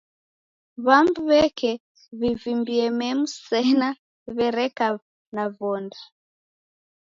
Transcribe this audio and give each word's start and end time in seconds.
W'amu 0.85 1.13
w'eka 1.27 1.71
w'ivimbie 2.19 2.85
memu 2.99 3.25
sena 3.45 3.89
w'ereka 4.35 4.87
na 5.35 5.43
vonda. 5.57 5.99